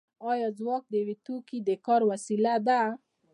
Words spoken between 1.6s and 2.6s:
د کار وسیله